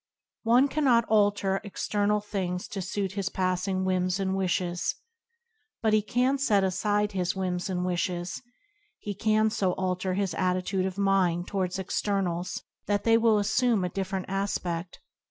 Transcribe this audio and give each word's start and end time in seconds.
One 0.41 0.67
cannot 0.67 1.05
alter 1.09 1.61
external 1.63 2.21
things 2.21 2.67
to 2.69 2.81
suit 2.81 3.11
his 3.11 3.29
passing 3.29 3.85
whims 3.85 4.19
and 4.19 4.35
wishes, 4.35 4.95
but 5.83 5.93
he 5.93 6.01
can 6.01 6.39
set 6.39 6.63
aside 6.63 7.11
his 7.11 7.35
whims 7.35 7.69
and 7.69 7.85
wishes; 7.85 8.41
he 8.97 9.13
can 9.13 9.51
so 9.51 9.73
alter 9.73 10.15
his 10.15 10.33
attitude 10.33 10.87
of 10.87 10.97
mind 10.97 11.45
towards 11.47 11.77
externals 11.77 12.63
that 12.87 13.03
they 13.03 13.15
will 13.15 13.37
assume 13.37 13.83
a 13.83 13.89
different 13.89 14.25
aspe6l. 14.25 14.85